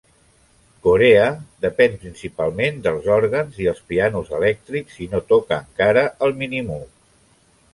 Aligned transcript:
Corea 0.85 1.25
depèn 1.65 1.97
principalment 2.05 2.79
dels 2.87 3.05
òrgans 3.17 3.59
i 3.67 3.69
els 3.73 3.83
pianos 3.91 4.33
elèctrics, 4.39 4.97
i 5.07 5.09
no 5.13 5.23
toca 5.35 5.63
encara 5.67 6.07
el 6.29 6.35
Minimoog. 6.41 6.91